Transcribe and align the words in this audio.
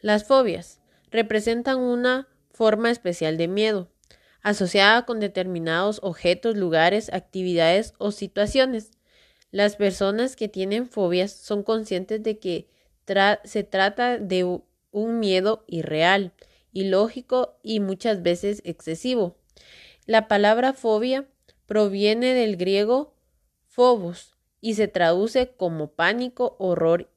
Las 0.00 0.24
fobias 0.24 0.80
representan 1.10 1.78
una 1.78 2.28
forma 2.50 2.90
especial 2.90 3.36
de 3.36 3.48
miedo, 3.48 3.90
asociada 4.42 5.06
con 5.06 5.20
determinados 5.20 6.00
objetos, 6.02 6.56
lugares, 6.56 7.12
actividades 7.12 7.94
o 7.98 8.10
situaciones. 8.10 8.90
Las 9.50 9.76
personas 9.76 10.36
que 10.36 10.48
tienen 10.48 10.86
fobias 10.86 11.32
son 11.32 11.62
conscientes 11.62 12.22
de 12.22 12.38
que 12.38 12.68
se 13.44 13.64
trata 13.64 14.18
de 14.18 14.60
un 14.90 15.18
miedo 15.18 15.64
irreal, 15.66 16.32
ilógico 16.72 17.58
y 17.62 17.80
muchas 17.80 18.22
veces 18.22 18.60
excesivo. 18.64 19.36
La 20.04 20.28
palabra 20.28 20.72
fobia 20.72 21.26
proviene 21.66 22.34
del 22.34 22.56
griego 22.56 23.14
phobos 23.64 24.36
y 24.60 24.74
se 24.74 24.88
traduce 24.88 25.54
como 25.56 25.92
pánico, 25.92 26.56
horror 26.58 27.10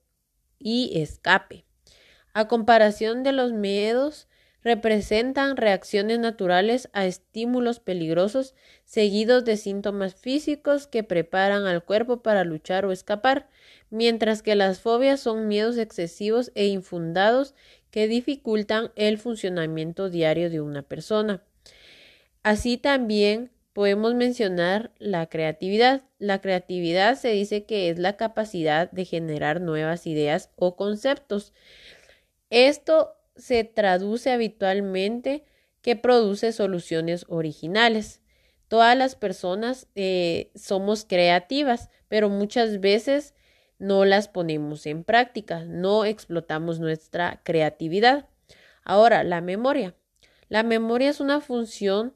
y 0.58 1.00
escape. 1.00 1.69
A 2.40 2.48
comparación 2.48 3.24
de 3.24 3.34
los 3.34 3.52
miedos, 3.52 4.30
representan 4.64 5.58
reacciones 5.58 6.20
naturales 6.20 6.88
a 6.94 7.06
estímulos 7.06 7.82
peligrosos 7.82 8.56
seguidos 8.86 9.44
de 9.44 9.58
síntomas 9.58 10.16
físicos 10.16 10.88
que 10.88 11.04
preparan 11.04 11.66
al 11.66 11.84
cuerpo 11.84 12.22
para 12.22 12.46
luchar 12.46 12.86
o 12.86 12.94
escapar, 12.94 13.50
mientras 13.90 14.42
que 14.42 14.56
las 14.56 14.80
fobias 14.80 15.20
son 15.20 15.50
miedos 15.50 15.78
excesivos 15.78 16.54
e 16.56 16.68
infundados 16.68 17.56
que 17.92 18.08
dificultan 18.08 18.94
el 18.96 19.18
funcionamiento 19.18 20.10
diario 20.10 20.50
de 20.50 20.62
una 20.62 20.82
persona. 20.82 21.44
Así 22.42 22.78
también 22.78 23.52
podemos 23.74 24.14
mencionar 24.14 24.92
la 24.98 25.26
creatividad. 25.28 26.04
La 26.20 26.40
creatividad 26.40 27.16
se 27.16 27.32
dice 27.32 27.66
que 27.66 27.90
es 27.90 28.00
la 28.00 28.16
capacidad 28.16 28.90
de 28.92 29.04
generar 29.04 29.60
nuevas 29.60 30.08
ideas 30.08 30.52
o 30.56 30.78
conceptos. 30.78 31.52
Esto 32.50 33.16
se 33.36 33.64
traduce 33.64 34.32
habitualmente 34.32 35.46
que 35.82 35.96
produce 35.96 36.52
soluciones 36.52 37.26
originales. 37.30 38.22
Todas 38.68 38.98
las 38.98 39.16
personas 39.16 39.88
eh, 39.96 40.52
somos 40.56 41.06
creativas, 41.06 41.90
pero 42.08 42.30
muchas 42.30 42.80
veces 42.80 43.34
no 43.80 44.04
las 44.06 44.28
ponemos 44.28 44.86
en 44.86 45.04
práctica, 45.04 45.64
no 45.64 46.06
explotamos 46.06 46.80
nuestra 46.80 47.42
creatividad. 47.44 48.28
Ahora, 48.84 49.24
la 49.24 49.42
memoria. 49.42 49.96
La 50.50 50.64
memoria 50.64 51.10
es 51.10 51.20
una 51.20 51.40
función 51.42 52.14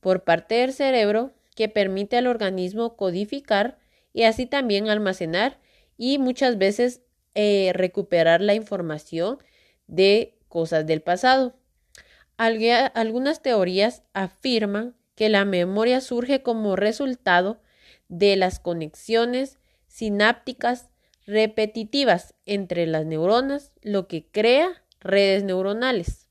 por 0.00 0.24
parte 0.24 0.56
del 0.56 0.72
cerebro 0.72 1.32
que 1.54 1.68
permite 1.68 2.16
al 2.16 2.26
organismo 2.26 2.96
codificar 2.96 3.78
y 4.12 4.24
así 4.24 4.46
también 4.46 4.88
almacenar 4.88 5.58
y 5.96 6.18
muchas 6.18 6.58
veces 6.58 7.00
eh, 7.34 7.72
recuperar 7.74 8.40
la 8.40 8.54
información 8.54 9.38
de 9.86 10.38
cosas 10.48 10.86
del 10.86 11.02
pasado. 11.02 11.54
Algunas 12.36 13.42
teorías 13.42 14.02
afirman 14.12 14.94
que 15.14 15.28
la 15.28 15.44
memoria 15.44 16.00
surge 16.00 16.42
como 16.42 16.76
resultado 16.76 17.60
de 18.08 18.36
las 18.36 18.60
conexiones 18.60 19.58
sinápticas 19.88 20.88
repetitivas 21.26 22.34
entre 22.44 22.86
las 22.86 23.06
neuronas, 23.06 23.72
lo 23.82 24.06
que 24.06 24.26
crea 24.26 24.84
redes 25.00 25.42
neuronales. 25.42 26.25